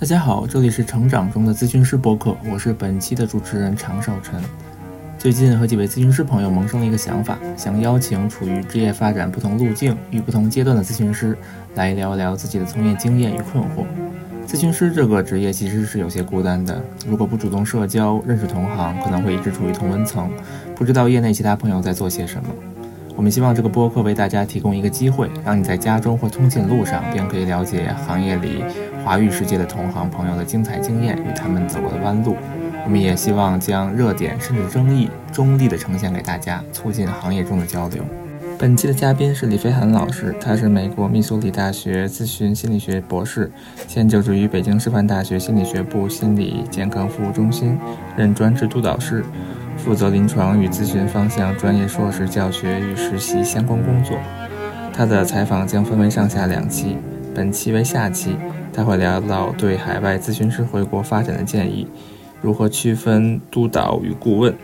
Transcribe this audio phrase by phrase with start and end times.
[0.00, 4.40] 大家好，这里是成长中的咨询师播客，我是本期的主持人常少晨。
[5.18, 11.36] 最近和几位咨询师朋友萌生了一个想法，想邀请处于职业发展不同路径与不同阶段的咨询师
[11.74, 13.84] 来聊一聊自己的从业经验与困惑。
[14.46, 20.30] 咨询师这个职业其实是有些孤单的，如果不主动社交、认识同行，可能会一直处于同温层，
[20.76, 22.50] 不知道业内其他朋友在做些什么。
[23.16, 28.62] 我们希望这个播客为大家提供一个机会，让你在家中或通勤路上便可以了解行业里
[29.04, 32.36] 华语世界的同行朋友的精彩经验与他们走过的弯路。
[32.84, 38.02] 我们也希望将热点甚至争议中立地呈现给大家，促进行业中的交流。
[38.58, 43.50] 本期的嘉宾是李飞涵老师，他是美国密苏里大学咨询心理学博士，
[43.86, 47.78] 现就职于北京师范大学心理学部心理健康服务中心，
[48.16, 49.24] 任专职督导师。
[49.76, 54.18] 负责临床与咨询方向专业硕士教学与实习相关工作。
[54.92, 56.96] 他的采访将分为上下两期，
[57.32, 58.36] 本期为下期，
[58.78, 61.84] 他会聊到对海外咨询师回国发展的建议，
[62.40, 64.56] 如何区分督导与顾问，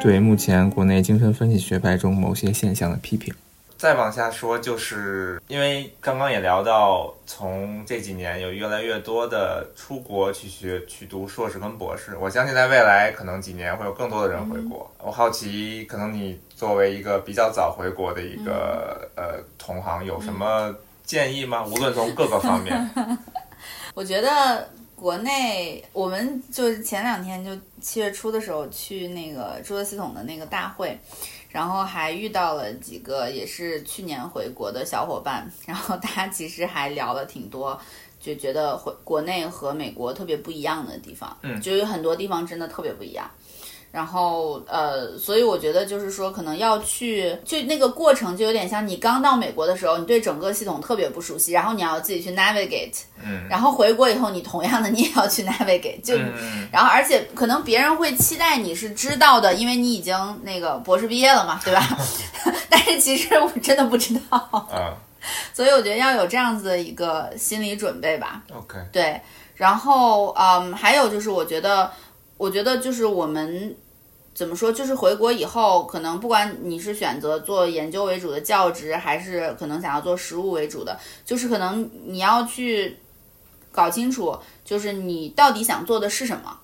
[0.00, 3.34] 对目前国内精神分析学派中某些现象的批评。
[3.76, 12.16] 再往下说，就是因为刚刚也聊到，从这几年有越来越多的出国去学、去读硕士跟博士。
[12.20, 14.88] 我相信在未来可能几年会有更多的人回国。
[15.02, 20.72] 我好奇，可能你作为一个比较早回国的一个呃同行，有什么
[21.04, 21.64] 建议吗？
[21.66, 22.90] 无论从各个方面。
[23.96, 30.98] 我觉得国内，我们就是前两天就七月初的时候去那个注册系统的那个大会。
[31.48, 37.80] 然后还遇到了几个也是去年回国的小伙伴，然后大家其实还聊了挺多，
[38.20, 43.30] 就觉得回国内和美国特别不一样的地方，嗯，就有很多地方真的特别不一样。
[43.90, 52.92] 然后，呃，所以我觉得就是说，可能要去，就那个过程就有点像你刚到美国的时候，你对整个系统特别不熟悉，然后你要自己去 navigate，
[53.24, 56.14] 嗯，然后回国以后，你同样的你也要去 navigate，就，
[56.70, 61.82] 然后而且可能别人会期待你是知道的，因为你已经那个博士毕业了嘛，对吧？
[62.68, 64.92] 但是其实我真的不知道，嗯，
[65.54, 68.42] 所以我觉得要有这样子的一个心理准备吧。
[68.54, 69.18] OK，对，
[69.54, 71.90] 然后，嗯，还有就是我觉得，
[72.36, 73.76] 我觉得就是我们。
[74.36, 74.70] 怎么说？
[74.70, 82.98] 就是回国以后，可能不管你是选择做研究为主的教职，还是可能想要做实务为主的，就是可能你要去
[83.72, 86.54] 搞清楚，就是你到底想做的是什么，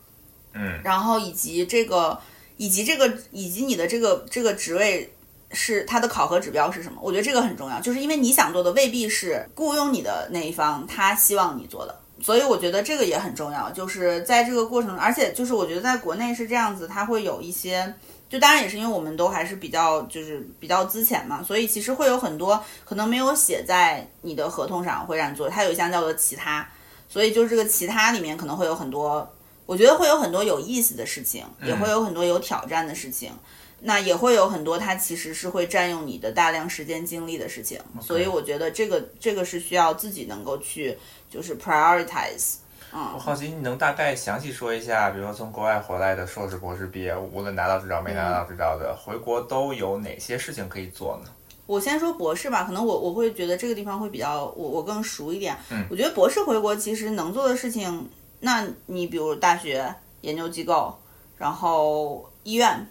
[0.53, 2.21] 嗯，然后以及这个，
[2.59, 5.10] 以及这个，以及你的这个这个职位
[5.50, 6.99] 是它的考核指标是什么？
[7.00, 12.01] 我觉得这个很重要，就是因为你想做的未必是雇佣你的那一方他希望你做的。
[12.22, 17.93] 所以我觉得这个也很重要，就是在这个过程，而且就是我觉得在国内是这样子，它会有一些，
[18.31, 26.66] 就当然也是因为我们都还是比较就是比较资浅嘛，所以其实会有很多可能没有写在你的合同上会让你做，它有一项叫做其他，
[27.09, 29.28] 所以就是这个其他里面可能会有很多，
[29.66, 33.33] 我觉得会有很多有意思的事情，也会有很多有挑战的事情。
[33.84, 40.97] 那也会有很多，它其实是会占用你的大量时间精力的事情，所以我觉得这个这个是需要自己能够去
[41.32, 42.56] 就是 prioritize。
[42.93, 51.31] 嗯，我好奇你能大概详细说一下，比如说从国外回来的硕士、博士毕业，无论拿到执照没拿到执照的，回国都有哪些事情可以做呢？
[51.65, 55.56] 我先说博士吧，可能我我会觉得这个地方会比较我我更熟一点。
[55.71, 58.10] 嗯，我觉得博士回国其实能做的事情，
[58.41, 60.94] 那你比如大学、研究机构，
[61.38, 62.87] 然后医院。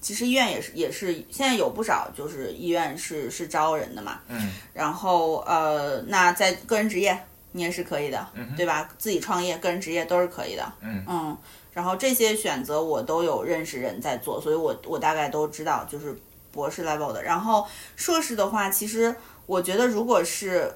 [0.00, 7.18] 其实医院也是也是现在有不少就是医院是是招人的嘛，嗯，然后呃那在个人职业
[7.56, 8.88] 你也是可以的，嗯，对吧？
[8.98, 11.38] 自己创业个人职业都是可以的，嗯嗯，
[11.72, 16.18] 然后这些选择我都有认识人在做，所以我我大概都知道就是
[16.50, 17.64] 博士 level 的，然后
[17.94, 19.14] 硕士的话，其实
[19.46, 20.74] 我觉得如果是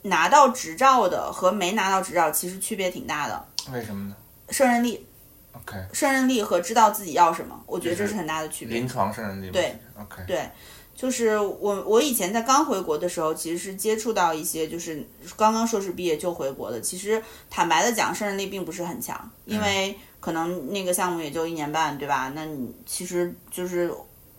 [0.00, 4.16] 拿到执照的和没拿到执照其实区别挺大的，为什么呢？
[4.48, 5.06] 胜任力。
[5.52, 8.76] OK，胜任力和知道自己要什么，我觉得这是很大的区别。
[8.76, 9.50] 临床胜任力。
[9.50, 10.50] 对，OK，对，
[10.94, 15.06] 就是我我以前在刚回国的时候，其实是接触到一些就是
[15.36, 16.80] 刚刚硕士毕业就回国的。
[16.80, 22.32] 其实坦白的讲，胜任力并不是很强，因为可能那个项目也就一年半，对吧？
[22.34, 23.92] 那你其实就是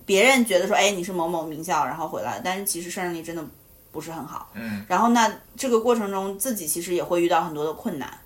[0.06, 3.46] 别人觉得说，哎，你是某某名校，然后回来，但是其实胜任力真的
[3.92, 4.50] 不是很好。
[4.54, 4.86] 嗯。
[4.88, 8.18] 然后那这个过程中，自己其实也会遇到很多的困难，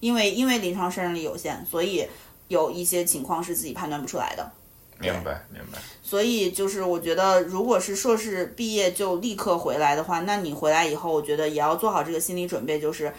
[0.00, 2.06] 因为因为临床胜任力有限，所以。
[2.48, 4.52] 有一些情况是自己判断不出来的，
[4.98, 5.78] 明白明白。
[6.02, 13.12] 所以就是我觉得，如果是硕士毕业就立刻回来的话，那你回来以后，我觉得也要做好这个心理准备，就是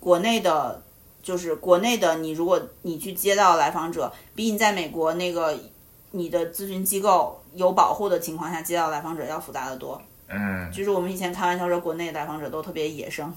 [0.00, 0.82] 国内的，
[1.22, 5.58] 就是国内的，你如果你去接到来访者，比你在美国那个
[6.10, 10.00] 你的咨询机构有保护的情况下接到来访者要复杂的多。
[10.36, 13.32] 嗯，就是我们以前开玩笑说，国内来访者都特别野生，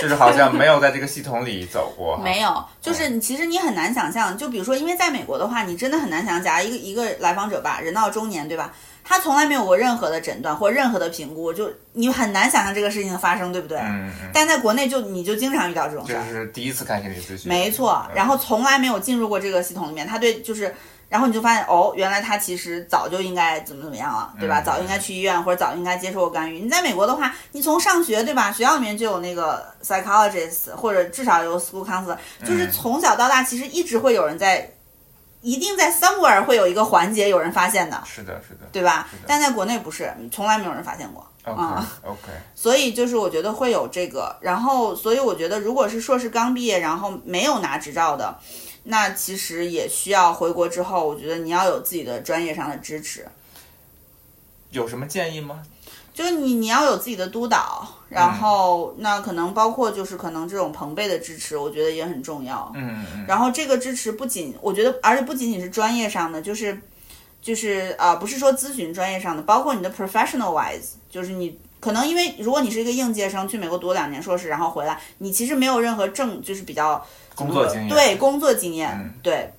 [0.00, 2.16] 就是好像没有在这个系统里走过。
[2.24, 8.72] 没有，就是你其实你很难想象，就比如说，因为在美国的话，你真的很难想象，假如一个一个来访者吧，人到中年，对吧？
[9.06, 13.76] 他从来没有过任何的诊断或任何的评估，就你很难想象这个事情的发生，对不对？
[13.76, 14.30] 嗯嗯。
[14.32, 16.24] 但在国内就你就经常遇到这种事儿。
[16.24, 17.48] 就是第一次看心理咨询。
[17.50, 20.74] 没错，然后从来没有进入过这个系统里面，他对就是。
[21.08, 24.60] 然后你就发现哦，原来他其实早就应该怎么怎么样了，对吧？
[24.60, 26.58] 早应该去医院，或者早应该接受过干预。
[26.58, 28.50] 你在美国的话，你从上学，对吧？
[28.50, 34.72] 学校里面就有那个 psychologist，或者至少有 school counselor，就是从小到大，其实一直会有人在，
[35.40, 38.02] 一定在 somewhere 会有一个环节有人发现的。
[38.04, 39.08] 是的，是的，对吧？
[39.26, 41.24] 但在国内不是，从来没有人发现过。
[41.44, 42.32] 啊，OK。
[42.54, 48.34] 所以就是我觉得会有这个，然后所以我觉得如果是硕士刚毕业，然后没有拿执照的。
[48.84, 53.26] 那其实也需要回国之后，我觉得你要有自己的专业上的支持。
[54.70, 55.62] 有什么建议吗？
[56.12, 62.70] 就是你你要有自己的督导，然后那可能包括就是可能这种朋辈的支持，我觉得也很重要。
[62.74, 63.24] 嗯嗯。
[63.26, 66.78] 然后这个支持不仅我觉得，而且不仅仅是专业上的，就是
[67.40, 77.04] 就是啊，不是说咨询专业上的，包括你的 professional wise，就是你可能因为如果你是一个应届生去美国读两年硕士，然后回来，你其实没有任何证，就是比较。
[77.34, 77.88] 工作经验。
[77.88, 79.52] 对工作经验对，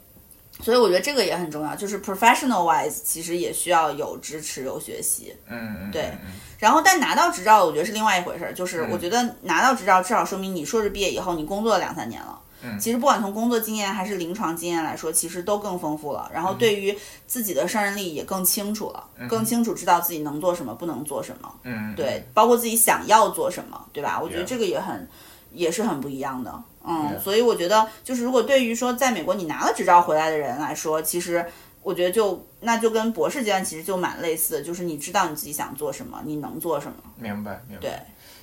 [0.62, 6.12] 所以我觉得这个也很重要，就是 professional wise 其实也需要有支持有学习，嗯对，
[6.57, 24.19] 然后但拿到执照我觉得是另外一回事儿，就是我觉得拿到执照至少说明你硕士毕业以后你工作了两三年了，嗯，其实不管从工作经验还是临床经验来说，其实都更丰富了，然后对于自己的胜任力也更清楚了，更清楚知道自己能做什么不能做什么，嗯，对，包括自己想要做什么，对吧？
[24.24, 25.07] 我觉得这个也很
[25.51, 26.63] 也是很不一样的。
[26.88, 31.46] 嗯，所以我觉得，就是如果对于说在美国你拿了执照回来的人来说，其实
[31.82, 36.98] 我觉得就那就跟博士阶段其实就蛮类似的，就是你知道你自己想做什么，你能做什么。
[37.18, 37.82] 明白，明白。
[37.82, 37.92] 对，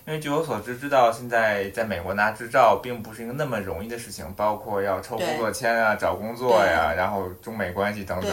[0.07, 8.31] 因为据我所知，知道现在在美国拿执照并不是一个那么容易的事情，包括要抽工作签啊、找工作呀，然后中美关系等等。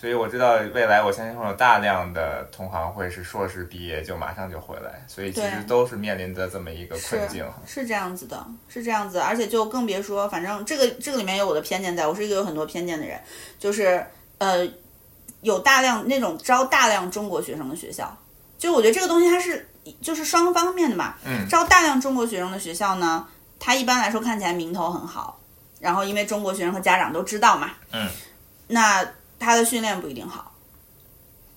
[0.00, 7.44] 所以我知道未来，我相信会有大量的同行会是硕士毕业就马上就回来，所以其实都是面临着这么一个困境。
[7.66, 13.20] 是这样子的，是这样子，而且就更别说，反正这个这个里面有我的偏见，在我是一个有很多偏见的人，
[13.58, 14.06] 就是
[14.38, 14.64] 呃，
[15.40, 18.16] 有大量那种招大量中国学生的学校，
[18.56, 19.68] 就我觉得这个东西它是
[20.00, 21.16] 就是双方面的嘛。
[21.24, 21.44] 嗯。
[21.48, 23.26] 招大量中国学生的学校呢，
[23.58, 25.40] 它一般来说看起来名头很好，
[25.80, 27.72] 然后因为中国学生和家长都知道嘛。
[27.90, 28.08] 嗯。
[28.68, 29.04] 那。
[29.38, 30.52] 他的训练不一定好，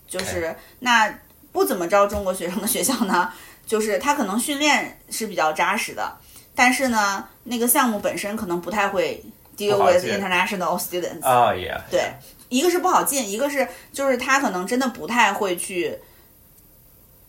[0.07, 1.19] 就是那
[1.51, 3.33] 不怎么招中国学生的学校呢，
[3.65, 6.15] 就是他可能训练是比较扎实的，
[6.55, 9.23] 但是呢，那个项目本身可能不太会
[9.57, 11.25] deal with international students。
[11.25, 11.81] 啊，yeah。
[11.89, 12.13] 对，
[12.49, 15.97] 一个是不好进，一个是就是他可能真的不太会去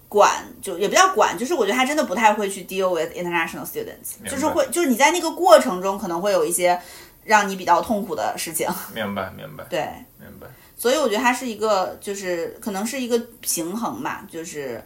[0.09, 6.81] 管，就也不叫管，就是我觉得他真的不太会去 deal with international students，就是会就是你在那个过程中可能会有一些。
[7.25, 9.81] 让你比较痛苦的事情，明白明白，对，
[10.19, 10.47] 明白。
[10.77, 14.83] 所以我觉得它是一个，就是可能是一个平衡吧，就是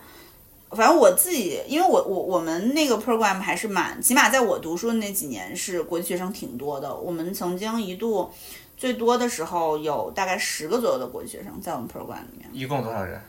[0.70, 6.94] 反正我自己，因为我我我们那个 program 还是蛮，起码在我读书的那几年是国际学生挺多的。
[6.94, 8.30] 我们曾经一度
[8.76, 12.48] 最多的时候有大概十个左右的国际学生在我们 program 里面。
[12.52, 13.20] 一共多少人？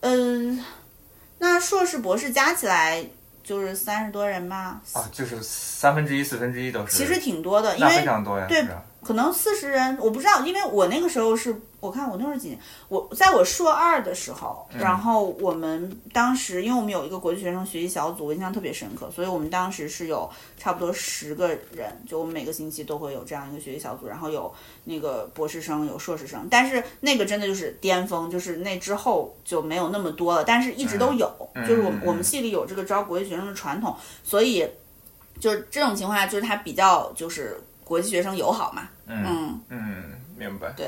[0.00, 0.64] 嗯，
[1.38, 3.06] 那硕士博士加起来。
[3.52, 8.66] 就是三十多人吧，啊，就是三分之一、四分之一都是，其实挺多的，因为非常多呀，对，
[9.02, 11.60] 可能四十人，我不知道，因为我那个时候是。
[11.82, 12.56] 我看我那会儿几年，
[12.86, 24.54] 我在我硕二的时候，然后我们当时，因为我们有一个国际学生学习小组，我印象特别深刻，所以我们当时是有差不多十个人，就我们每个星期都会有这样一个学习小组，然后有
[24.84, 31.28] 那个博士生，有硕士生，但是那个真的就是巅峰，就是那之后就没有那么多了，但是一直都有，
[31.66, 34.64] 就是我我们系里有这个招国际学生的传统，所以
[35.40, 37.60] 就是这种情况下，就是他比较就是
[37.92, 40.04] 国际学生友好嘛，嗯嗯，
[40.38, 40.86] 明白，对。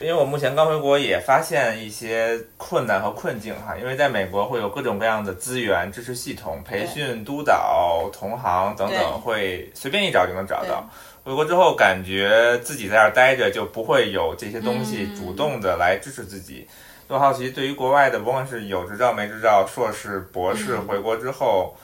[0.00, 3.74] 因为我目前刚回国，也发现一些困难和困境哈。
[3.78, 10.86] 因为在美国会有各种各样的资源、支持系统、培训、督导、同行等等，会随便一找就能找到。
[11.24, 16.68] 回国之后，感觉自己在这儿待着就不会有这些东西主动的来支持自己。
[17.08, 21.74] 多好奇，对于国外的，不管是有执照没执照、硕士、博士，回国之后。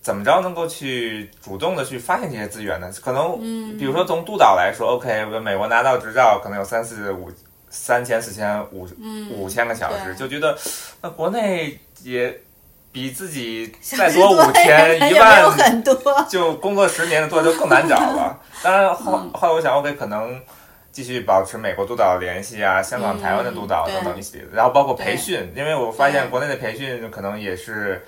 [0.00, 2.90] 怎么着能够去主动的去发现这些资源呢？
[3.02, 3.38] 可能，
[3.78, 7.30] 比如说从督导来说，OK，美国拿到执照可能有三四五
[7.68, 8.88] 三千四千五
[9.30, 10.56] 五千个小时，就觉得
[11.02, 12.34] 那国内也
[12.90, 15.84] 比自己再多五千 一万，
[16.28, 18.38] 就工作十年的多就更难找了。
[18.64, 20.40] 当然后后来我想，OK，可能
[20.90, 28.04] 继续保持美国督导联系啊，香港、台湾的督导等等一系列的，然后包括培训，因为我发现国内的培训可能也是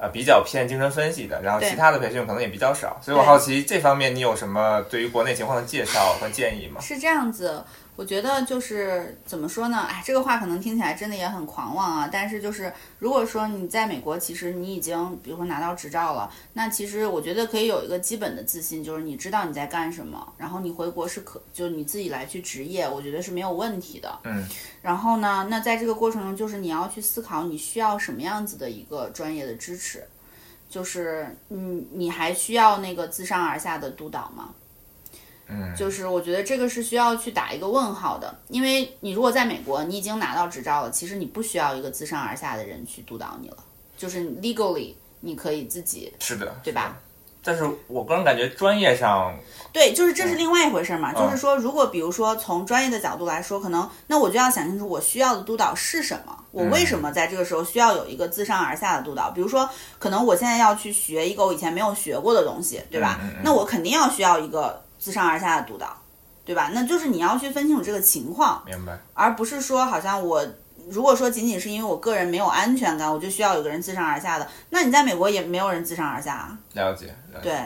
[0.00, 6.80] 呃比较偏精神分析的，然后其他的培训可能也比较少，所以我好奇这方面你有什么对于国内情况的介绍和建议吗？
[6.80, 7.62] 是这样子。
[8.00, 9.80] 我觉得就是怎么说呢？
[9.80, 12.08] 哎，这个话可能听起来真的也很狂妄啊。
[12.10, 24.18] 但是就是如果说你在美国，其实你已经比如说拿到执照了，那其实我觉得可以有一个基本的自信，就是你知道你在干什么，然后你回国是可就你自己来去执业，我觉得是没有问题的。
[24.24, 24.48] 嗯。
[24.80, 30.02] 然后呢，那在这个过程中，就是你要去思考你需要什么样子的一个专业的支持，
[30.70, 34.54] 就是你你还需要那个自上而下的督导吗？
[35.76, 43.56] 就是我觉得这个是需要去打一个问号的，因为你如果在美国，你已经拿到执照了，其实你不需要一个自上而下的人去督导你了，
[43.96, 46.96] 就是 legally 你可以自己是的，对吧？
[47.42, 49.34] 但是我个人感觉专业上，
[49.72, 51.10] 对，就是这是另外一回事嘛。
[51.14, 59.30] 就是说，如果比如说从专业的角度来说，可能那我就要想清楚我需要的督导是什么，我为什么在这个时候需要有一个自上而下的督导？
[59.30, 59.66] 比如说，
[59.98, 63.18] 可能我现在要去学一个我以前没有学过的东西，对吧？
[63.42, 64.82] 那我肯定要需要一个。
[65.00, 65.96] 自上而下的督导，
[66.44, 66.70] 对吧？
[66.72, 70.46] 那就是你要去分清楚这个情况，明白，而不是说好像我
[70.88, 74.46] 如果说仅仅是因为我个人没有安全感，我就需要有个人自上而下的。
[74.68, 76.58] 那你在美国也没有人自上而下啊。
[76.74, 77.58] 了解，对，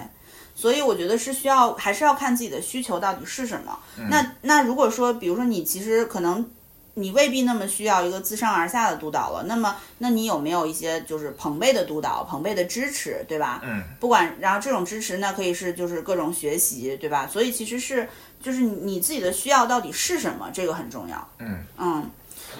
[0.55, 3.79] 所以我觉得是需要还是要看自己的需求到底是什么。
[4.09, 6.49] 那那如果说，比如说你其实可能。
[6.97, 13.61] 你未必那么需要一个自上而下的督导了，那么，那你有没有一些就是朋辈的督导、朋辈的支持，对吧？
[13.65, 17.27] 嗯，不管，然后这种支持呢，可以是就是各种学习，对吧？
[17.27, 18.09] 所以其实是
[18.41, 21.29] 就是你自己的需要到底是什么，这个很重要。
[21.41, 22.09] 嗯嗯，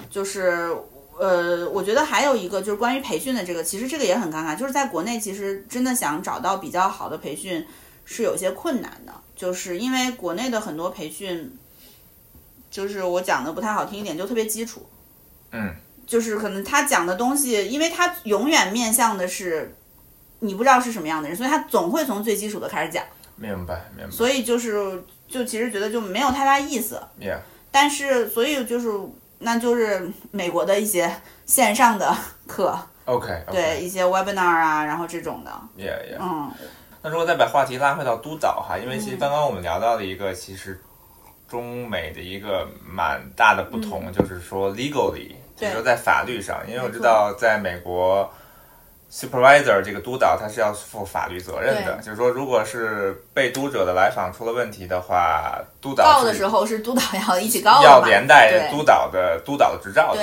[0.09, 0.75] 就是
[1.17, 7.65] 呃，我觉得还有一个就是关于培训的这个，其实这个也很尴尬，就是在国内其实真的想找到比较好的培训
[8.03, 11.57] 是有些困难的，就是因为国内的很多培训。
[12.75, 14.85] 就是我讲的不太好听一点，就特别基础，
[15.51, 15.73] 嗯，
[16.05, 19.73] 就是可能他讲的东西，因为他永远面向的是
[20.39, 23.01] 你不知道是什么样的人，所以他总会从最基础的开始讲。
[23.37, 24.11] 明白，明白。
[24.11, 27.01] 所以就是，就其实觉得就没有太大意思。
[27.17, 27.37] Yeah。
[27.71, 28.89] 但是，所以就是，
[29.39, 31.09] 那就是美国的一些
[31.45, 32.13] 线上的
[32.45, 36.17] 课，OK，对一些 webinar 啊，然后这种的，Yeah，Yeah。
[36.19, 36.51] 嗯。
[37.01, 40.77] 那如果再把话题拉回到督导哈，因为其实刚刚我们聊到的一个其实。
[41.55, 48.29] 中美的一个蛮大的不同，就是说 legally，就是说在法律上，因为我知道在美国
[49.09, 60.21] ，supervisor 这个督导他是要负法律责任的，就是说如果是被督者的来访出了问题的话，督导告的时候是督导要一起告，要连带督导的督导的执照的，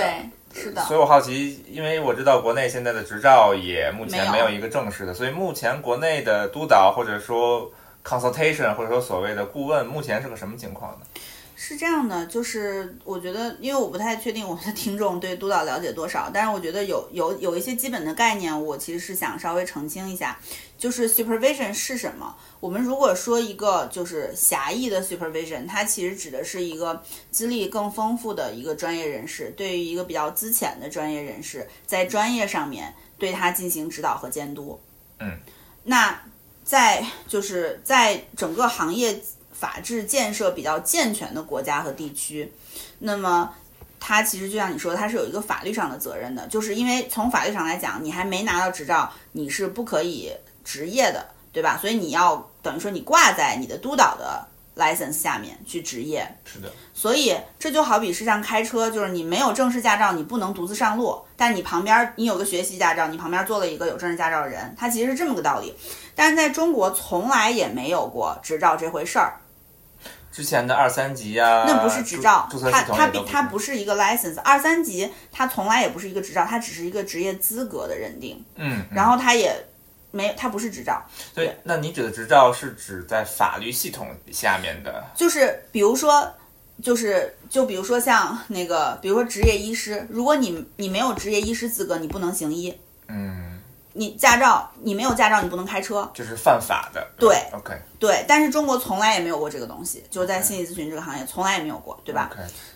[0.53, 0.83] 是的。
[0.83, 7.73] 所以我好奇，因为我知道国内现在的执照也目前没有一个正式的，所以目前国内的督导或者说。
[8.05, 11.07] Consultation 或者说所谓的顾问，目前是个什么情况呢？
[11.55, 20.37] 是这样的，就是我觉得，因为我不太确定我们的听众对督导了解多少，但是我觉得有有有一些基本的概念，我其实是想稍微澄清一下，
[20.77, 22.35] 就是 supervision 是什么？
[22.59, 34.81] 我们如果说一个就是狭义的 supervision，它其实指的是一个资历更丰富的一个专业人士，对于一个比较资浅的专业人士，在专业上面对他进行指导和监督。
[35.21, 35.39] 嗯，
[35.85, 36.21] 那。
[36.65, 39.21] 在就是在整个行业
[39.53, 42.53] 法治建设比较健全的国家和地区，
[42.99, 43.53] 那么
[44.01, 50.33] 它其实就像你说，它是有一个法律上的责任的，就是因为从法律上来讲，你还没拿到执照，你是不可以
[50.65, 51.79] 执业的，对吧？
[51.81, 54.49] 所以你要等于说你挂在你的督导的。
[54.77, 65.75] License 下面去执业，是的，所以这就好比是像开车，就是你没有正式驾照，你不能独自上路，但你旁边你有个学习驾照，你旁边坐了一个有正式驾照的人，他其实是这么个道理。
[66.15, 69.35] 但是在中国从来也没有过执照这回事儿。
[70.31, 78.43] 之前的二三级呀，那不是执照，它它比它不是一个 license，二三级它从来也不是一个执照，它只是一个职业资格的认定。
[78.55, 79.55] 嗯，然后它也。
[80.13, 81.03] 没，它不是执照。
[81.35, 85.05] 对，那你指的执照是指在法律系统下面的？
[85.17, 86.33] 就是比如说，
[86.81, 92.79] 就是就比如说像那个，比如说职业医师，如果你你没有职业医师资格，你不能行医。
[93.09, 93.49] 嗯。
[93.95, 97.07] 你驾照，你没有驾照，你不能开车，这是犯法的。
[97.19, 102.31] 对，OK，对，但是中国从来也没有过这个东西，就是在心理咨询这个行业从来也没有过，对吧？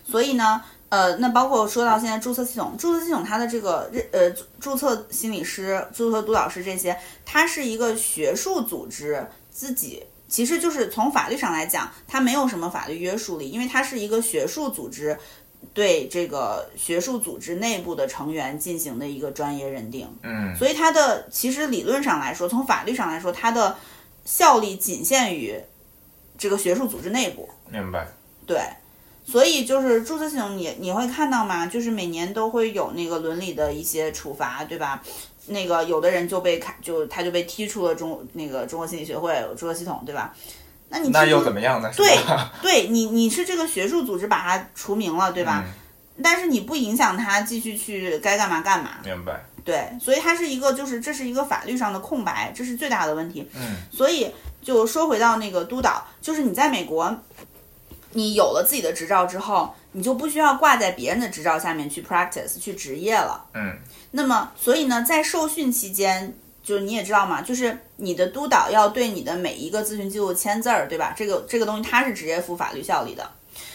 [0.05, 0.61] 所以呢。
[0.89, 4.29] 呃，那包括说到现在注册系统，注册系统它的这个认呃
[4.59, 15.17] 注册心理师、注册督导师这些，它是一个学术组织自己，其实就是从法律上来讲，它没有什么法律约束力，因为它是一个学术组织
[15.73, 20.07] 对这个学术组织内部的成员进行的一个专业认定。
[20.23, 23.75] 嗯，所以它的其实理论上来说，从法律上来说，它的
[24.23, 25.59] 效力仅限于
[26.37, 27.49] 这个学术组织内部。
[27.69, 28.07] 明白。
[28.45, 28.61] 对。
[29.29, 31.67] 所以就是注册系统你你会看到吗？
[31.67, 35.03] 就是每年都会有那个伦理的一些处罚，对吧？
[35.47, 40.33] 那个有的人就被开，就他就被踢出了中那个中国心理学会注册系统，对吧？
[40.89, 41.91] 那你那又怎么样呢？
[41.97, 42.17] 对
[42.61, 45.63] 对你你是这个学术组织把他除名了，对吧？
[45.65, 45.73] 嗯
[46.19, 49.45] 但是你不影响他继续去该干嘛干嘛，明白。
[49.63, 53.47] 对，所以它是一个就是这是一个法律上的空白，这是最大的问题。
[53.53, 57.15] 嗯所以就说回到那个督导，就是你在美国，
[58.11, 63.45] 你有了自己的执照之后，你就不需要挂在别人的执照下面去 practice 去执业了。
[63.53, 63.77] 嗯
[64.11, 66.33] 那么，所以呢，在受训期间，
[66.63, 71.13] 就是你也知道嘛，就是你的督导要对你的每一个咨询记录签字儿，对吧？
[71.15, 73.29] 这个这个东西它是直接负法律效力的。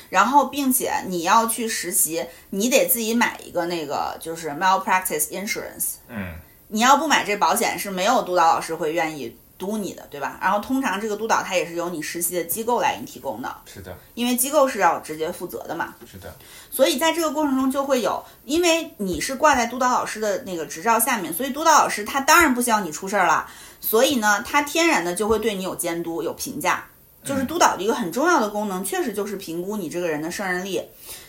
[0.09, 5.95] 然后，并且你要去实习，你得自己买一个那个就是 malpractice insurance。
[6.09, 6.35] 嗯
[6.69, 10.39] 你要不买这保险，是没有督导老师会愿意督你的，对吧？
[10.43, 15.95] 然后通常这个督导他也是由你实习的机构来给你提供的，是的，因为机构是要直接负责的嘛。
[16.11, 16.35] 是的。
[16.69, 23.47] 所以在这个过程中就会有，因为你是挂在督导老师的那个执照下面，所以督导老师他当然不希望你出事儿了，
[23.81, 26.85] 所以呢，他天然的就会对你有监督、有评价。
[27.25, 30.83] 就是督导的一个很重要的功能，确实就是评估你这个人的胜任力。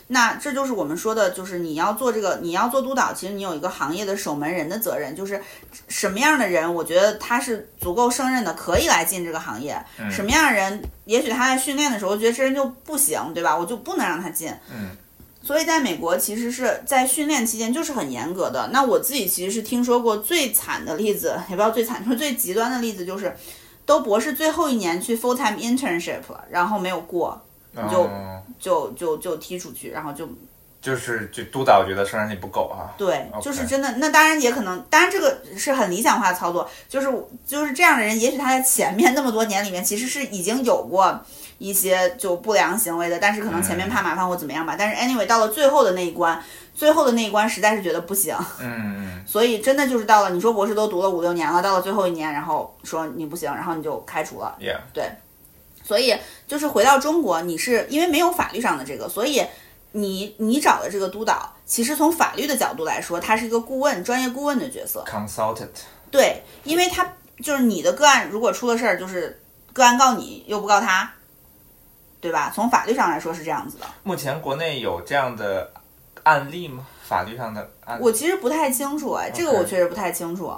[0.07, 5.41] 那这就是我们说的，就是你要做这个，你要做督导，其实你有一个行业的守门人的责任，就是
[5.87, 9.81] 什么样的人，我觉得他是足够胜任的，可以来进这个行业。
[10.11, 13.57] 什么样的人，也许他在训练的时候觉得这人就不行，对吧？
[13.57, 14.53] 我就不能让他进。
[14.71, 14.89] 嗯
[15.45, 18.69] 所以在美国，其实是在训练期间就是很严格的。
[18.71, 23.35] 那我自己其实是听说过最惨的例子，也不知道最惨，就是最极端的例子，就是
[23.85, 27.41] 都博士最后一年去 full time internship 了，然后没有过，
[27.89, 30.27] 就哦就就就踢出去，然后就
[30.81, 32.91] 就是就督导觉得生产力不够啊。
[32.97, 33.89] 对就是真的。
[33.97, 37.07] 那当然也可能，当然这个是很理想化的操作，就是
[37.45, 41.19] 就是这样的人，也许他在前面那么多年里面其实是已经有过
[41.57, 44.75] 一些就不良行为的，但是可能前面怕麻烦或怎么样吧。
[44.77, 46.41] 但是 anyway 到了最后的那一关，
[46.75, 48.35] 最后的那一关实在是觉得不行。
[48.59, 54.57] 嗯嗯 所以真的就是到了，你说博士都读了五六年了，到了最后一年，然后说你不行，然后你就开除了。
[54.59, 54.79] ，Yeah，
[55.83, 59.45] 所以就是回到中国，你是因为没有法律上的这个，所以
[59.91, 65.03] 你你找的这个督导，其实从法律的角度来说，他是一个顾问、专业顾问的角色。
[65.07, 65.67] consultant，
[66.09, 69.41] 对，因为他就是你的个案，如果出了事儿，就是
[69.73, 71.11] 个案告你又不告他，
[72.21, 72.51] 对吧？
[72.55, 73.85] 从法律上来说是这样子的。
[74.03, 75.71] 目前国内有这样的
[76.23, 76.85] 案例吗？
[77.03, 78.03] 法律上的案例？
[78.03, 80.51] 我其实不太清楚，哎，这个我确实不太清楚。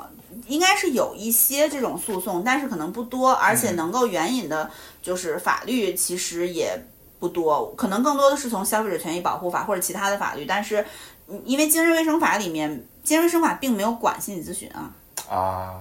[0.48, 4.70] 应该是有一些这种诉讼，但是可能不多，而且嗯能够援引的，
[5.06, 6.76] 就是法律其实也
[7.20, 10.46] 不多，可能更多的是从消费者权益保护法或者其他的法律。
[10.46, 10.84] 但是，
[11.28, 12.68] 嗯因为精神卫生法里面，
[13.04, 14.90] 精神卫生法并没有管心理咨询啊，
[15.30, 15.76] 啊，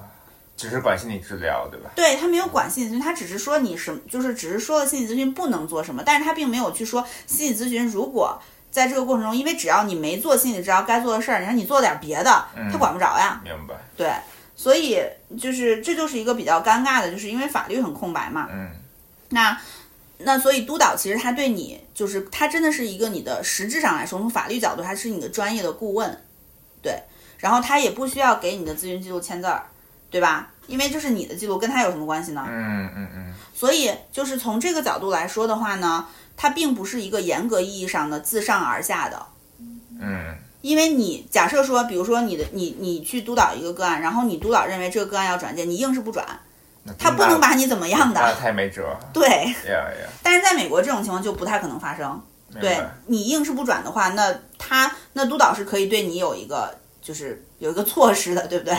[0.59, 1.89] 只是管心理治疗，对吧？
[1.97, 8.39] 对他没有管心理咨询，他只是说你什么，就是只是说了心理咨询不能做什么，但是他并没有去说心理咨询如果。
[8.71, 13.41] 在这个过程中，因为只要你没做心理治疗该做的事儿，然后你做点别的，他管不着呀。
[13.45, 13.75] 明白。
[13.97, 14.13] 对，
[14.57, 15.01] 所以
[15.41, 18.49] 就是这就是一个比较尴尬的，就是因为法律很空白嘛。
[18.53, 18.69] 嗯
[19.35, 19.61] 那
[20.19, 26.19] 那所以督导其实他对你就是他真的是一个你的实质上来说，从法律角度他是你的专业的顾问，
[26.81, 27.03] 对，
[27.39, 29.67] 然后他也不需要给你的咨询记录签字儿，
[30.09, 30.51] 对吧？
[30.67, 32.47] 因为这是你的记录，跟他有什么关系呢？
[32.49, 39.27] 嗯嗯嗯，所以就是从这个角度来说的话呢，它并不是一个严格意义上的自上而下的。
[40.01, 46.54] 嗯因为你假设说，比如说你的你你去督导一个个案，然后你督导认为这个个案要转介，你硬是不转，那
[46.99, 48.35] 他不能把你怎么样那的。
[48.35, 48.97] 太没辙。
[49.13, 49.55] 对，
[50.23, 52.21] 但是在美国这种情况就不太可能发生。
[52.61, 52.79] 对。
[53.07, 58.75] 你硬是不转的话，那他那督导是可以对你有一个就是有一个措施的，对不对？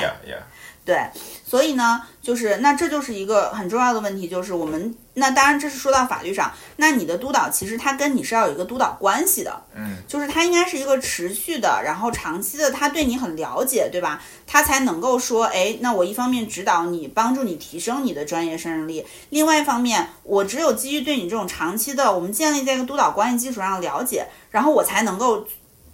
[0.86, 1.10] 对，
[1.44, 14.22] 所以呢，就是那这就是一个很重要的问题，就是我们那当然这是说到法律上，那你的督导其实他跟你是要有一个督导关系的，嗯就是他应该是一个持续的，然后长期的，他对你很了解，对吧？
[14.46, 25.48] 他才能够说，哎，那我一方面指导你，帮助你提升你的专业胜任力，另外一方面，我只有基于对你这种长期的，我们建立在一个督导关系基础上了解，然后我才能够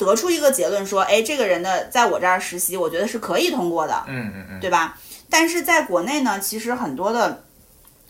[0.05, 4.97] 得出一个结论，说，哎，这个人的在我这儿实习，我觉得是可以通过的，嗯嗯嗯，对吧？
[5.29, 7.43] 但是在国内呢，其实很多的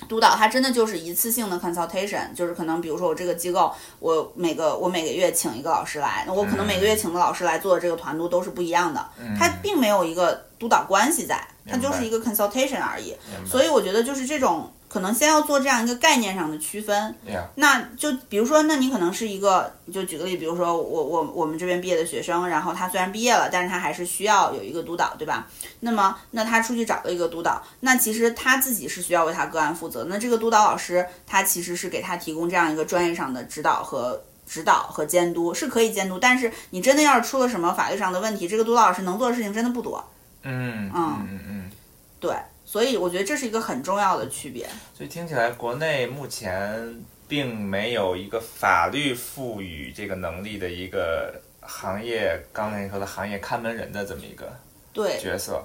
[0.08, 9.06] 督导，他真的就是一次性的 consultation，就是可能比如说我这个机构，我每个我每个月请一个老师来，那我可能每个月请的老师来做的这个团度都是不一样的，
[9.38, 13.15] 他并没有一个督导关系在，他就是一个 consultation 而已。
[13.45, 17.15] 所以我觉得就是这种可能先要做这样一个概念上的区分。
[17.27, 25.47] 呀，那就比如说，那你可能是一个，就举个例，比如说我我我们这边毕业的学生，然后他虽然毕业了，但是他还是需要有一个督导，对吧？
[25.80, 30.04] 那么那他出去找了一个督导，那其实他自己是需要为他个案负责。
[30.10, 40.06] 那这个督导老师他其实是给他提供这样一个专业上的指导和指导和监督，是可以监督，但是你真的要是出了什么法律上的问题，这个督导老师能做的事情真的不多。
[40.43, 41.71] 嗯嗯嗯嗯，
[42.19, 42.36] 对，
[42.72, 44.66] 所以我觉得这是一个很重要的区别。
[44.96, 54.50] 所以听起来，国内目前并没有一个法律赋予这个能力的一个行业，刚才你说的行业看门人的这么一个
[54.94, 55.62] 对角色。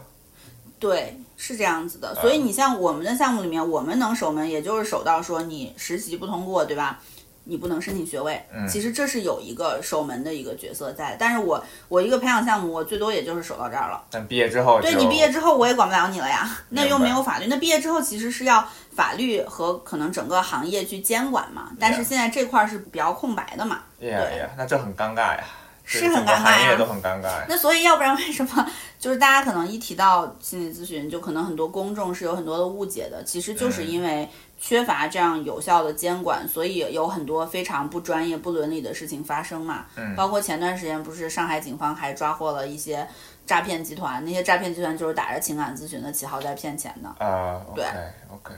[0.81, 2.13] 对，是这样子的。
[2.17, 7.01] 所以你像我们的项目里面，我们能守门，也就是守到说你实习不通过，对吧？
[7.47, 8.41] 你不能申请学位。
[8.53, 14.05] 嗯其实这是有一个守门的一个角色在，但是我我一个培养项目，我最多也就是守到这儿了。
[14.11, 16.49] 但毕业之后，对你毕业之后，我也管不了你了呀。
[16.71, 21.71] 那又没有法律，那毕业之后其实是要法律和可能整个行业去监管嘛。
[21.79, 23.81] 但是现在这块儿是比较空白的嘛。
[23.99, 25.45] 对呀，那这很尴尬呀，
[25.85, 27.47] 是很尴尬呀行业都很尴尬呀。
[27.49, 28.67] 那所以要不然为什么
[28.99, 34.29] 就是大家可能一提到心理咨询，就可能很多公众是有很多的误解的，其实就是嗯因为
[34.59, 39.87] 缺乏这样有效的监管，所以有很多非常不专业、不伦理的事情发生嘛。
[39.97, 43.07] 嗯包括前段时间不是上海警方还抓获了一些
[43.47, 47.95] 诈骗集团，那些诈骗集团就是打着情感咨询的旗号在骗钱的，啊对，OK
[48.33, 48.55] OK。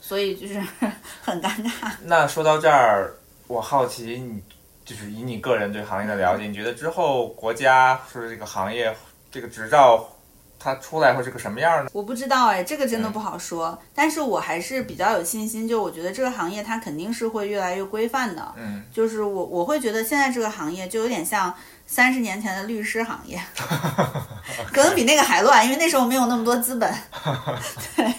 [0.00, 0.60] 所以就是
[1.22, 1.90] 很尴尬。
[2.02, 3.14] 那说到这儿，
[3.46, 4.42] 我好奇你
[4.84, 8.94] 就是以你个人对行业的了解，你觉得之后国家说这个行业
[9.30, 10.08] 这个执照
[10.66, 11.90] 它出来会是个什么样呢？
[11.92, 13.78] 我不知道哎，这个真的嗯不好说。
[13.94, 18.52] 但是我还是比较有信心，就我觉得这个行业它肯定是会越来越规范的。
[18.56, 21.54] 嗯，就是我我会觉得现在这个行业就有点像
[21.86, 23.40] 三十年前的律师行业，
[24.74, 26.92] 可能比那个还乱，因为那时候没有那么多资本。
[27.94, 28.12] 对，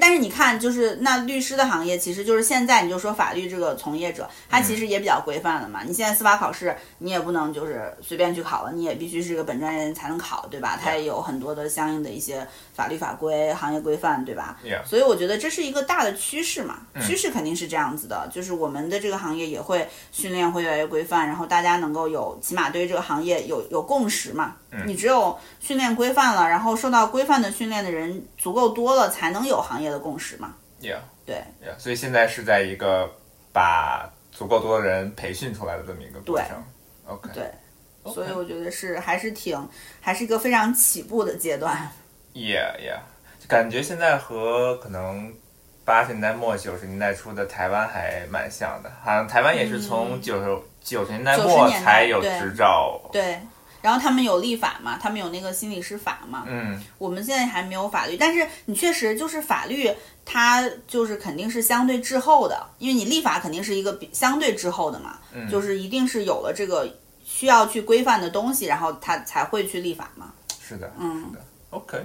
[0.00, 5.82] 但是你看，就是那律师的行业，其实就是现在你就说法律这个从业者，他其实也比较规范了嘛。
[5.84, 10.78] 你现在司法考试，你也不能就是随便去考了，你也必须是个本专业人才能考，对吧？
[10.82, 12.46] 他也有很多的相应的一些
[12.78, 14.56] 法律法规、行业规范，对吧？
[14.86, 24.54] 所以我觉得这是一个大的趋势嘛，趋势肯定是这样子的，就是我们的这个行业也会训练会越来越规范，然后大家能够有起码对于这个行业有有共识嘛。
[24.86, 30.54] 你只有训练规范了，然后受到规范的训练的人足够多了，才能有行业的共识嘛。
[30.80, 31.42] Yeah 对。
[31.60, 33.10] Yeah，所以现在是在一个
[33.52, 36.62] 把足够多的人培训出来的这么一个过程。
[37.06, 37.50] OK，对。
[38.14, 39.68] 所以我觉得是还是挺
[40.00, 41.90] 还是一个非常起步的阶段。
[42.34, 43.00] Yeah Yeah，
[43.48, 45.32] 感觉现在和可能
[45.84, 53.00] 八十年代末九十年代初的台湾还蛮像的，好像台湾也是从九十九十年代90末才有执照。
[53.10, 53.40] 对，
[53.80, 56.44] 然后他们有立法嘛，他们有那个心理师法嘛。
[56.46, 56.80] 嗯。
[56.98, 59.90] 我们现在还没有法律，但是你确实就是法律，
[60.24, 65.48] 它就是肯定是相对滞后的，因为你立法肯定是一个比相对滞后的嘛，嗯。
[65.48, 66.88] 就是一定是有了这个
[67.24, 70.32] 需要去规范的东西，然后它才会去立法嘛。
[70.60, 71.24] 是的，嗯。
[71.30, 71.44] 是的。
[71.70, 71.98] OK，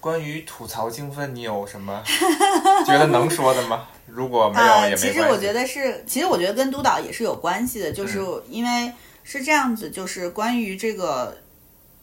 [0.00, 2.02] 关于吐槽精分，你有什么
[2.86, 3.86] 觉得能说的吗？
[4.06, 5.06] 如果没有、呃，也没关系。
[5.08, 8.92] 其实我觉得是，其实我觉得跟督导也是有关系的，就是嗯因为
[9.24, 11.36] 是这样子，就是关于这个。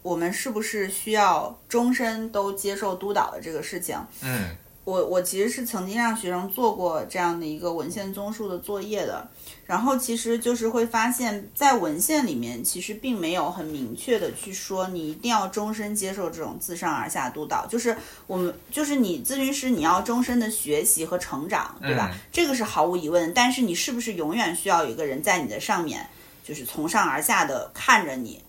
[0.01, 3.97] 我们是不是需要终身都接受督导的这个事情？
[4.21, 4.49] 嗯
[4.85, 9.25] 我我其实是曾经让学生做过这样的一个文献综述的作业的，
[9.65, 17.95] 然后其实就是会发现，在文献里面其实并没有很明确的去说你一定要终身接受这种自上而下督导，就是
[18.27, 22.09] 我们就是你咨询师你要终身的学习和成长，对吧？
[22.13, 26.05] 嗯这个是毫无疑问，但是你是不是永远需要有一个人在你的上面，
[26.43, 28.41] 就是从上而下的看着你？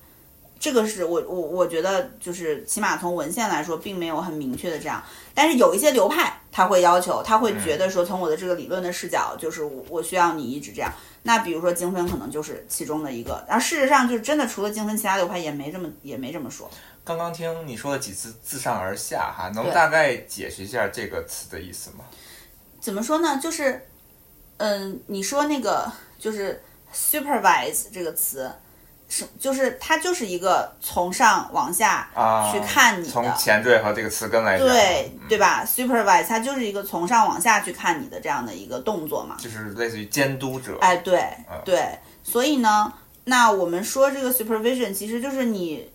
[0.65, 5.05] 这个是我我我觉得就是起码从文献来说，并没有很明确的这样。
[5.35, 10.91] 但是有一些流派他会要求，他会觉得说，从我的这个理论的视角，就是我我需要你一直这样。
[11.25, 16.71] 那比如说精分可能就是其中的一个，然后事实上就是真的除了精分，其他流派也没这么也没这么说。
[17.05, 22.07] 刚刚听你说了几次自上而下哈，能大概解释一下这个词的意思吗？
[22.81, 23.39] 怎么说呢？
[23.39, 23.87] 就是，
[24.57, 26.63] 嗯，你说那个就是
[26.95, 28.51] supervise 这个词，
[29.09, 39.37] 是就是它就是一个从上往下啊，去看你的，从前缀和这个词根来讲，对嗯对吧？supervise 它就是一个从上往下去看你的这样的一个动作嘛。
[39.39, 40.79] 就是类似于监督者。
[40.81, 42.93] 哎，对嗯对，所以呢，
[43.25, 45.89] 那我们说这个 supervision 其实就是你，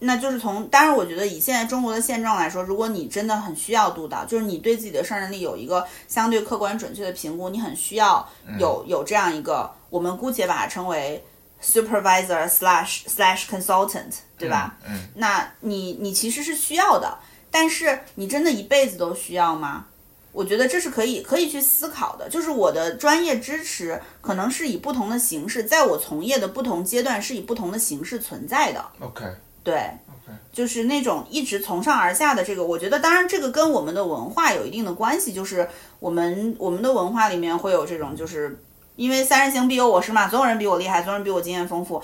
[0.00, 11.24] 那就是从，当然我觉得以现在中国的现状来说，如果你真的很需要督导，就是你对自己的胜任力有一个相对客观准确的评估，你很需要嗯有、有这样一个，我们姑且把它称为
[11.62, 14.76] supervisor slash slash consultant，对吧？
[14.86, 14.96] 嗯？
[14.96, 17.18] 嗯，那你你其实是需要的，
[17.50, 19.86] 但是你真的一辈子都需要吗？
[20.30, 28.84] 我觉得这是可以可以去思考的，就是我的专业支持可能是以不同的形式，在我从业的不同阶段是以不同的形式存在的。
[29.00, 29.24] OK
[29.64, 35.68] 对 OK，就是那种一直从上而下的这个，我觉得当然这个跟我们的文化有一定的关系，就是
[35.98, 38.62] 我们我们的文化里面会有这种就是
[38.98, 42.02] 因为三人行必有我师嘛，总有人比我厉害，总有人比我经验丰富。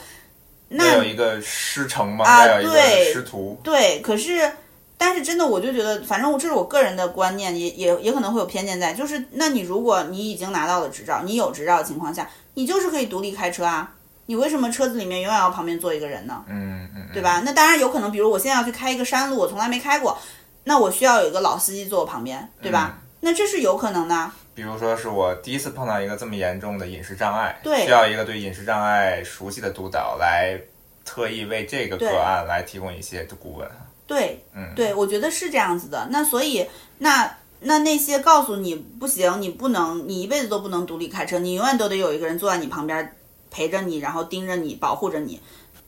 [0.68, 3.58] 那有一个师承嘛，啊对师徒。
[3.64, 4.52] 对，可是，
[4.96, 8.94] 但是真的，我就觉得，反正我这是我个人的观念，也也也可能会有偏见在。
[8.94, 13.92] 就是，那你如果你已经拿到了执照，你有执照的情况下，你就是可以独立开车啊。
[14.26, 16.44] 你为什么车子里面永远要旁边坐一个人呢？
[16.48, 17.42] 嗯嗯，对吧？
[17.44, 20.16] 那当然有可能，比如我现在要去开一个山路，我从来没开过，
[20.62, 22.98] 那我需要有一个老司机坐我旁边，对吧？
[23.20, 24.30] 那这是有可能的。
[24.54, 30.58] 比如说是我第一次碰到一个这么严重的饮食障碍，对需要一个对饮食障碍熟悉的督导来
[31.04, 33.68] 特意为这个个案来提供一些顾问。
[34.06, 36.06] 对，嗯，对，我觉得是这样子的。
[36.10, 36.66] 那所以，
[36.98, 43.16] 那那那些告诉你不行，你不能，你一辈子都不能独立开车，你永远都得有一个人坐在你旁边
[43.50, 45.40] 陪着你，然后盯着你，保护着你。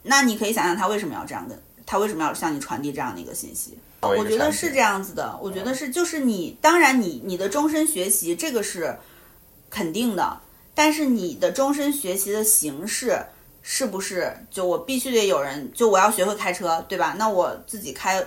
[0.02, 3.78] 那你可以想想他为什么要这样的，他为什么要向你传递这样的一个信息？
[4.08, 8.96] 我觉得是这样子的，我觉得是，就是你，当然你你的终身学习这个是
[9.70, 10.40] 肯定的，
[10.74, 13.18] 但是你的终身学习的形式
[13.62, 17.14] 是不是就我必须得有人，就我要学会开车，对吧？
[17.18, 18.24] 那我自己开，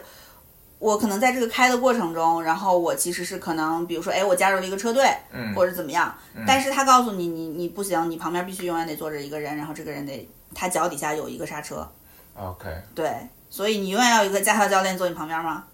[0.79, 6.13] 我可能在这个开的过程中，然后我其实是可能，比如说，哎，我加入了一个车队，嗯或者怎么样，
[6.45, 11.89] 但是他告诉你，你你不行，你旁边必须永远得坐着一个人，然后这个人得他脚底下有一个刹车，
[12.35, 13.11] OK，对，
[13.49, 15.65] 所以你永远要有一个驾校教练坐你旁边吗？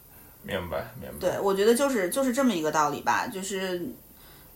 [0.43, 1.17] 明白明白。
[1.19, 3.81] 对，我觉得就是就是这么一个道理吧，就是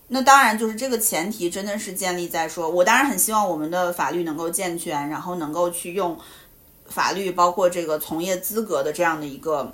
[0.08, 6.18] 那当然就是这个前提真的是建立在说，我当然很希望我们的法律能够健全，然后能够去用
[6.88, 9.74] 法律包括这个从业资格的这样的一个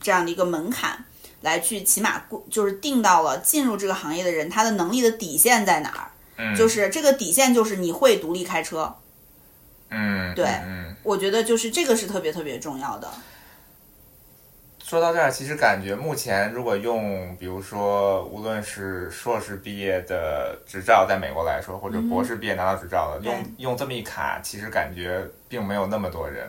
[0.00, 1.04] 这样的一个门槛。
[1.42, 8.92] 来去起码过就是定到了进入这个行业的人他的能力的底线在哪儿，嗯，就是这个底线就是你会独立开车，
[9.90, 10.94] 嗯，对嗯。
[11.02, 13.08] 我觉得就是这个是特别特别重要的。
[14.82, 26.48] 说到这儿，其实感觉目前如果用，比如说无论是硕士毕业的执照，在美国来说，或者博士毕业拿到执照的，用用这么一卡，其实感觉并没有那么多人，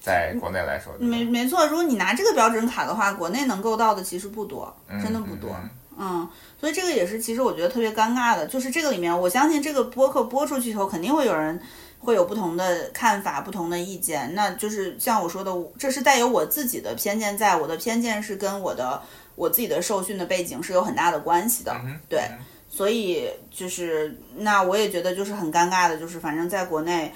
[0.00, 5.50] 在国内来说，没没错，如果你拿这个标准卡的话，国内能够到的其实不多，真的不多。
[5.50, 6.28] 嗯嗯，
[6.60, 11.60] 所以这个也是，其实我觉得特别尴尬的，就是这个里面，我相信这个播客播出去以后，肯定会有人
[11.98, 14.32] 会有不同的看法、不同的意见。
[14.34, 19.02] 那就是像我说的，这是带有我自己的偏见在，我的偏见是跟我的
[19.34, 21.74] 我自己的受训的背景是有很大的关系的。
[22.08, 22.28] 对，
[22.68, 27.12] 所以就是那我也觉得就是很尴尬的，就是反正在国内，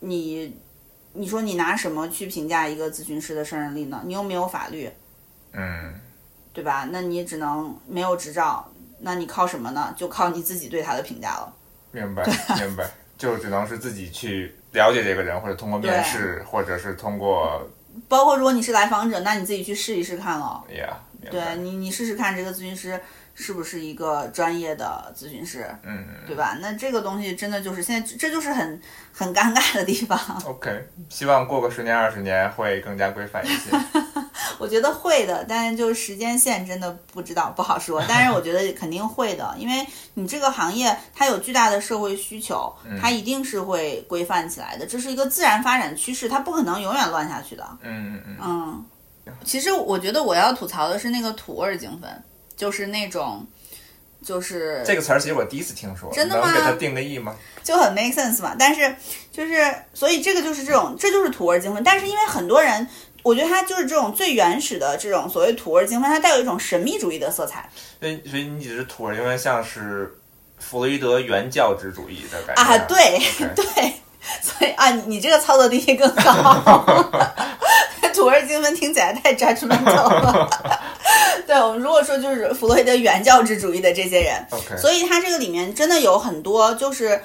[0.00, 0.56] 你
[1.12, 4.02] 你说你拿什么去评价一个咨询师的胜任力呢？
[4.04, 4.90] 你又没有法律，
[5.52, 5.94] 嗯，
[6.52, 6.88] 对吧？
[6.90, 9.94] 那你只能没有执照，那你靠什么呢？
[9.96, 11.52] 就靠你自己对他的评价了。
[11.92, 12.24] 明白
[12.56, 12.88] 明白，
[13.20, 17.68] 就只能是自己去了解这个人，或者通过面试，或者是通过
[18.08, 20.64] 包括如果你是来访者，那你自己去试一试看了。
[20.70, 22.98] 呀，明对你，你试试看这个咨询师
[23.34, 26.56] 是不是一个专业的咨询师，嗯嗯对吧？
[26.62, 28.80] 那这个东西真的就是现在，这就是很
[29.12, 30.18] 很尴尬的地方。
[30.46, 33.70] ，OK，希望过个十年二十年会更加规范一些。
[34.60, 38.04] 我觉得会的，但是就是时间线真的不知道，不好说。
[38.06, 47.66] 但是我觉得肯定会的，因为你这个行业它有巨大的社会需求，它一定是会规范起来的，这是一个自然发展趋势，它不可能永远乱下去的。
[47.82, 48.84] 嗯嗯嗯，
[49.26, 52.22] 嗯，其实我觉得我要吐槽的是那个土味儿精分，
[52.54, 53.46] 就是那种，
[54.22, 57.34] 就是这个词儿其实我第一次听说，真的吗能给它定个义吗？
[57.62, 58.54] 就很 make sense 嘛。
[58.58, 58.94] 但是
[59.30, 61.82] 就是，所以这个就是这种，这就是土味精分。
[61.84, 62.86] 但是因为很多人，
[63.22, 67.68] 我觉得它就是这种最原始的这种所谓土味精分，它带有一种神秘主义的色彩
[68.00, 70.14] 所以所以你只是土味，因为像是
[70.58, 72.78] 弗洛伊德原教旨主义的感觉啊。
[72.88, 73.18] 对
[73.54, 73.92] 对，
[74.42, 77.24] 所以啊，你你这个操作定义更高。
[78.12, 80.50] 土味精分听起来太 judgmental 了。
[81.46, 84.46] 对，我们如果说就是弗洛伊德原教旨主义的这些人
[84.78, 87.18] 所以他这个里面真的有很多，就是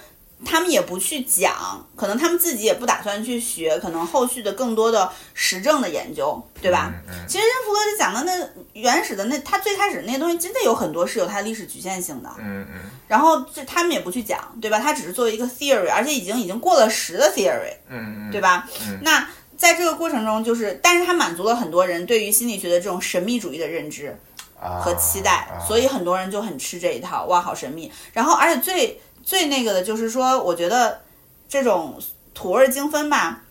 [0.44, 6.92] 他们也不去讲，可能他们自己也不打算去学，可能后续的更多的实证的研究，对吧？
[7.08, 14.80] 嗯嗯其实任福哥就讲的那原始的那，他最开始那些东西真的有很多是有它历史局限性的，嗯嗯然后这他们也不去讲，对吧？
[14.80, 18.68] 他只是作为一个 theory，而且已经已经过了时的 theory，嗯嗯，对吧？
[18.88, 24.20] 嗯那在这个过程中，就是，但是它满足了很多人对于心理学的这种神秘主义的认知，
[24.62, 27.90] 啊和期待，啊所以很多人就很吃这一套，哇，好神秘。
[28.12, 31.02] 然后，而且最最那个的就是说，我觉得
[31.50, 32.00] 这种
[32.36, 33.42] 土味精分吧，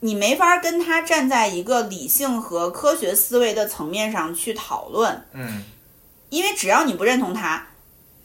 [0.00, 5.64] 你没法跟他站在一个理性和科学思维的层面上去讨论，嗯，
[6.28, 7.66] 因为只要你不认同他，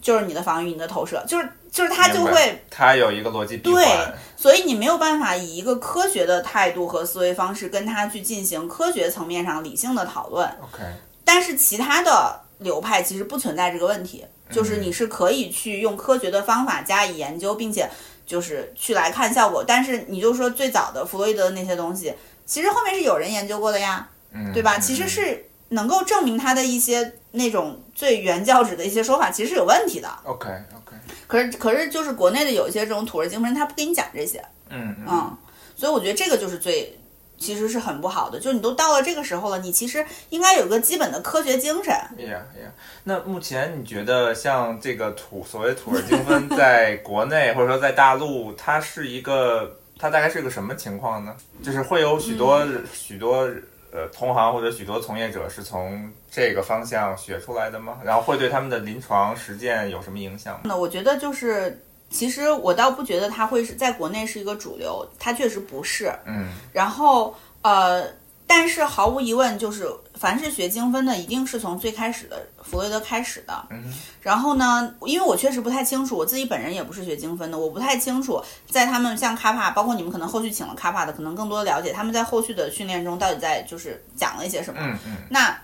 [0.01, 10.45] 就是你的防御，你的投射，就是就是他就会，他有一个逻辑闭对环，所以你没有办法以一个科学的态度和思维方式跟他去进行科学层面上理性的讨论。
[10.62, 10.83] OK，
[11.23, 17.89] 但是其他的流派其实不存在这个问题，就是你是可以去用科学的方法加以研究，并且
[18.26, 19.63] 就是去来看效果。
[19.65, 22.13] 但是你就说最早的弗洛伊德的那些东西，
[22.45, 24.10] 其实后面是有人研究过的呀，
[24.54, 24.78] 对吧？
[24.78, 30.10] 其实是能够证明他的一些那种最原教旨的一些说法，其实是有问题的。
[30.26, 30.95] OK OK，
[31.28, 35.38] 可是可是就是国内的有一些这种土味精神，他不给你讲这些，嗯嗯，
[35.76, 36.98] 所以我觉得这个就是最。
[37.39, 41.93] 其实是很不好的，就是你都到了这个时候了，你其实应该有个基本的科学精神。
[42.17, 42.71] ，Yeah Yeah。
[43.04, 51.36] 那目前你觉得像这个土所谓土味精分， 在国内或者说在大陆，它是一个它大概是个什么情况呢？
[51.63, 53.49] 就是会有许多、许多
[53.91, 57.97] 呃同行或者许多从业者是从这个方向学出来的吗？
[58.04, 60.62] 然后会对他们的临床实践有什么影响吗？
[60.65, 66.12] 那我觉得就是，其实我倒不觉得它会是在国内是一个主流，它确实不是。
[66.26, 68.06] 嗯然后呃，
[68.48, 73.67] 但是毫无疑问，就是凡是学精分的，一定是从最开始的弗洛伊德开始的。
[73.69, 84.80] 嗯然后呢，因为我确实不太清楚，我自己本人也不是学精分的，我不太清楚在他们像卡帕，包括你们可能后续请了卡帕的，可能更多了解他们在后续的训练中到底在就是讲了一些什么。
[84.82, 85.56] 嗯嗯那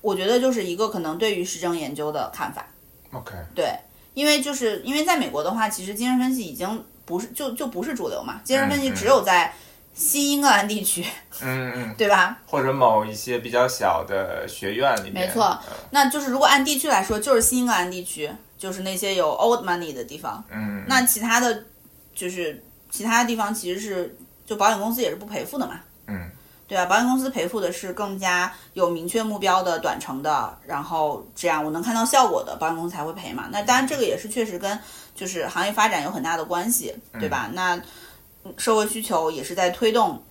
[0.00, 2.64] 我觉得就是一个可能对于实证研究的看法。
[3.12, 3.76] ，OK，对，
[4.20, 9.50] 因为就是因为在美国的话，其实精神分析已经不是就就不是主流嘛，精神分析只有在
[9.94, 11.02] 新英格兰地区，
[11.40, 12.36] 嗯嗯，对吧？
[12.44, 15.60] 或者某一些比较小的学院里面，没错呃
[15.92, 20.44] 那就是如果按地区来说，就是新英格兰地区，就是那些有 old money 的地方。
[20.50, 21.64] 嗯，那其他的，
[22.14, 25.80] 就是其他的地方其实是就保险公司也是不赔付的嘛。
[26.08, 26.30] 嗯
[26.70, 33.48] 对啊，保险公司赔付的是更加有明确目标的短程的，然后这样我能看到效果的，保险公司才会赔嘛。
[33.50, 34.78] 那当然这个也是确实跟
[35.12, 37.50] 就是行业发展有很大的关系，对吧？
[37.52, 37.74] 那
[38.44, 40.22] 嗯社会需求也是在推动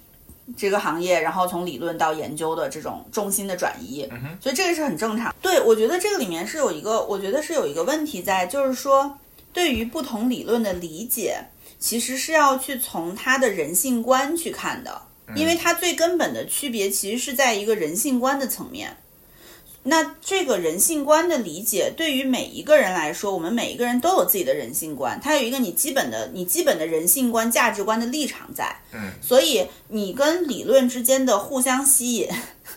[0.56, 4.08] 这个行业，然后从理论到研究的这种重心的转移，
[4.42, 5.36] 所以这个是很正常。
[5.42, 9.14] 对我觉得这个里面是有一个，我觉得是有一个问题在，就是说
[9.52, 11.38] 对于不同理论的理解，
[11.80, 15.02] 其实是要去从他的人性观去看的。
[15.36, 18.98] 因为它最根本的区别其实是在一个人性观的层面。
[19.84, 28.76] 那这个人性观的理解，对于每一个人来说，我们每一个人都有自己的人性观，它有一个你基本的、你基本的人性观、价值观的立场在。
[28.92, 32.28] 嗯，所以你跟理论之间的互相吸引，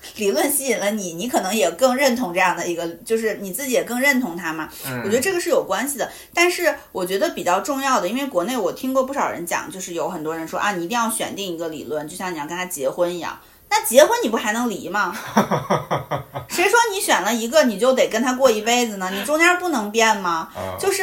[0.17, 4.69] 理论吸引了你，你可能也更认同这样的一个，就是你自己也更认同它嘛。
[5.05, 6.11] 我觉得这个是有关系的。
[6.35, 13.39] 但是我觉得比较重要的，因为国内我听过不少人讲，就是有很多人说啊，你一定要选定一个理论，就像你要跟他结婚一样。
[13.71, 15.17] 那结婚你不还能离吗？
[16.49, 19.09] 谁说你选了一个你就得跟他过一辈子呢？
[19.11, 20.51] 你中间不能变吗？
[20.55, 21.03] 嗯就是，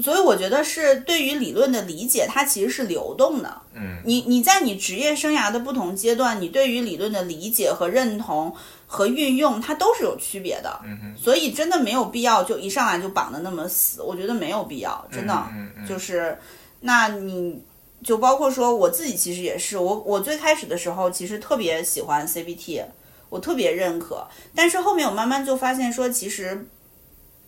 [0.00, 3.62] 所以我觉得是对于理论的理解，它其实是流动的。
[3.74, 8.54] 嗯你你在你职业生涯的不同阶段，你对于理论的理解和认同
[8.86, 10.80] 和运用，它都是有区别的。
[10.84, 15.32] 嗯哼，所以真的没有必要就一上来就绑得那么死，我觉得没有必要，真的。
[15.52, 16.36] 嗯嗯就是，
[16.80, 17.62] 那你
[18.02, 22.84] 就包括说我自己其实也是，我我最开始的时候其实特别喜欢 CBT，
[23.30, 26.66] 我特别认可，但是后面我慢慢就发现说，其实，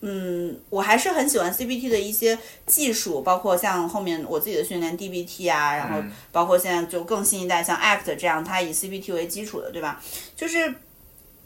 [0.01, 10.01] 嗯，我还是很喜欢 CBT 的一些技术，包括像后面我自己的训练 DBT 啊，然后嗯包括现在就更新一代像 ACT 这样，它以 CBT 为基础的，对吧？
[10.37, 10.75] 就是。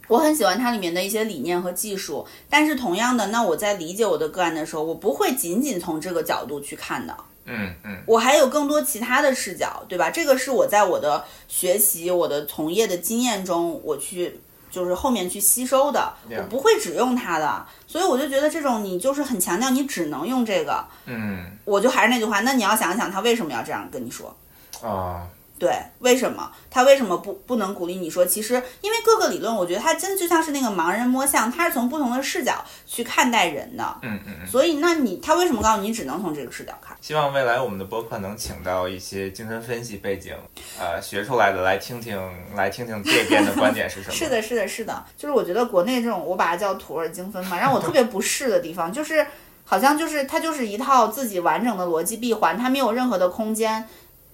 [0.07, 10.09] 我很喜欢它里面的一些理念和技术，但是同样的，那我在理解我的个案的时候，我不会仅仅从这个角度去看的，嗯嗯我还有更多其他的视角，对吧？
[10.09, 14.37] 这个是我在我的学习、我的从业的经验中，我去
[14.71, 21.45] 就是后面去吸收的，我不会只用它的，所以我就觉得这种你就是很强调你只能用这个，嗯。
[21.65, 24.35] 我就还是那句话，那你要想想他为什么要这样跟你说。
[24.81, 25.27] 啊，
[25.61, 28.25] 对，为什么他为什么不不能鼓励你说？
[28.25, 33.95] 其实因为各个理论，我觉得它真的就像是那个盲人摸象，它是从不同的视角去看待人的。
[34.01, 34.47] 嗯嗯嗯。
[34.47, 36.97] 所以，那你他为什么告诉你只能从这个视角看？
[36.99, 40.35] 希望未来我们的播客能请到一些精神分析背景，
[40.79, 42.19] 呃，学出来的来听听，
[42.55, 44.15] 来听听这边的观点是什么。
[44.17, 49.23] 是的，是的，是的，就是我觉得国内这种，我把它叫土味精分嘛，让我特别不适的地方，就是
[49.63, 53.87] 好像就是它就是一套自己完整的逻辑闭环，它没有任何的空间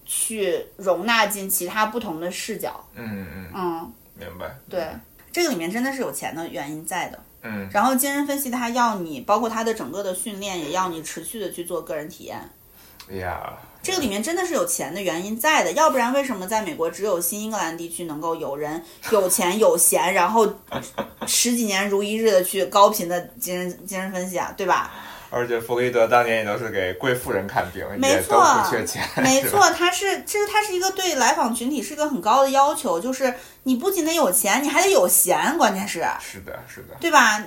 [0.08, 2.84] 去容纳进其他不同的视角。
[2.96, 4.58] 嗯嗯，嗯，明白。
[4.68, 4.88] 对，
[5.32, 7.24] 这个里面真的是有钱的原因在的。
[7.44, 12.40] 嗯然后精神分析它要你，包括它的整个的训练，也要你持续的去做个人体验。
[13.10, 20.46] 哎呀，这个里面真的是有钱的原因在的，要不然为什么在美国只有新英格兰地区能够有人有钱有闲，然后
[21.26, 24.92] 十几年如一日的去高频的精神精神分析啊，对吧？
[25.30, 29.04] 而且弗洛伊德当年也都是给贵妇人看病，没错不缺钱。
[29.18, 36.06] 没，错，他是其实他是一个对来访群体是一个很高的要求，就是你不仅得有钱，你还得有闲，关键是。
[36.22, 36.96] 是的，是的。
[37.00, 37.44] 对吧？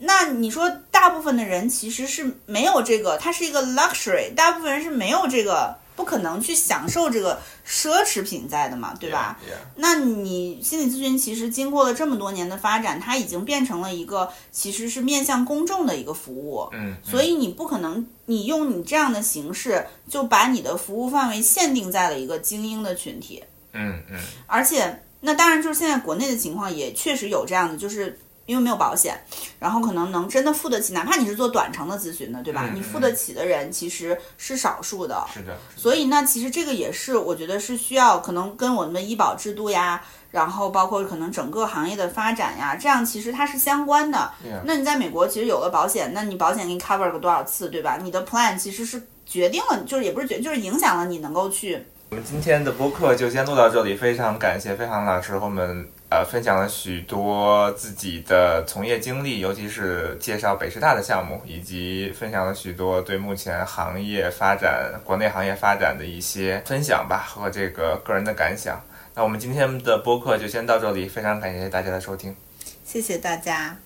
[0.00, 9.56] 那你说，大部分的人其实是没有这个，它是一个 luxury，大部分人是没有这个，不可能去享受这个奢侈品在的嘛，对吧 Yeah, yeah.
[9.76, 16.68] 那你心理咨询其实经过了这么多年的发展，它已经变成了一个其实是面向公众的一个服务。
[16.72, 23.42] 嗯，所以你不可能，你用你这样的形式就把你的服务范围限定在了一个精英的群体。
[23.72, 29.18] 嗯嗯而且，那当然就是现在国内的情况也确实有这样的，就是因为没有保险，
[29.58, 32.66] 然后可能能真的付得起，哪怕你是做短程的咨询的，对吧？
[32.70, 35.24] 嗯你付得起的人其实是少数的。
[35.32, 44.30] 是的，所以呢，其实这个也是我觉得是需要可能跟我们的医保制度呀，然后包括可能整个行业的发展呀，这样其实它是相关的。
[44.64, 47.98] 那你在美国其实有了保险，那你保险给你 cover 个多少次，对吧？
[48.02, 51.86] 你的 plan 其实是决定了，就是也不是决，就是影响了你能够去。
[52.10, 68.80] 我们今天的播客就先录到这里，非常感谢飞航老师和我们呃分享了许多自己的从业经历，尤其是介绍北师大的项目，以及分享了许多对目前行业发展、国内行业发展的一些分享吧和这个个人的感想。
[69.14, 72.36] 那我们今天的播客就先到这里，非常感谢大家的收听。
[72.84, 73.83] 谢谢大家。